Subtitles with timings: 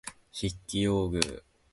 [0.33, 1.43] 筆記用具